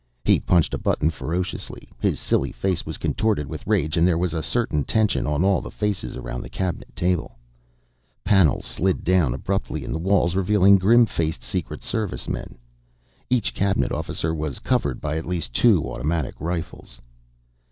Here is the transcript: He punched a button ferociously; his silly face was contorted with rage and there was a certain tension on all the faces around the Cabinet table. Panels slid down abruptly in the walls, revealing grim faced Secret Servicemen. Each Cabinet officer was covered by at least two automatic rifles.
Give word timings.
He 0.25 0.39
punched 0.39 0.73
a 0.73 0.79
button 0.79 1.11
ferociously; 1.11 1.87
his 1.99 2.19
silly 2.19 2.51
face 2.51 2.87
was 2.87 2.97
contorted 2.97 3.45
with 3.45 3.67
rage 3.67 3.97
and 3.97 4.07
there 4.07 4.17
was 4.17 4.33
a 4.33 4.41
certain 4.41 4.83
tension 4.83 5.27
on 5.27 5.43
all 5.45 5.61
the 5.61 5.69
faces 5.69 6.15
around 6.17 6.41
the 6.41 6.49
Cabinet 6.49 6.95
table. 6.95 7.37
Panels 8.23 8.65
slid 8.65 9.03
down 9.03 9.35
abruptly 9.35 9.83
in 9.85 9.91
the 9.93 9.99
walls, 9.99 10.35
revealing 10.35 10.79
grim 10.79 11.05
faced 11.05 11.43
Secret 11.43 11.83
Servicemen. 11.83 12.57
Each 13.29 13.53
Cabinet 13.53 13.91
officer 13.91 14.33
was 14.33 14.57
covered 14.57 15.01
by 15.01 15.17
at 15.17 15.27
least 15.27 15.53
two 15.53 15.83
automatic 15.87 16.33
rifles. 16.39 16.99